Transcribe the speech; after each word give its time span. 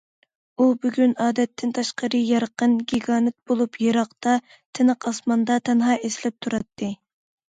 ئۇ 0.59 0.65
بۈگۈن 0.83 1.11
ئادەتتىن 1.25 1.73
تاشقىرى 1.77 2.21
يارقىن، 2.29 2.73
گىگانت 2.93 3.35
بولۇپ، 3.51 3.77
يىراقتا، 3.85 4.33
تىنىق 4.79 5.09
ئاسماندا 5.11 5.59
تەنھا 5.69 5.99
ئېسىلىپ 5.99 6.39
تۇراتتى. 6.47 6.91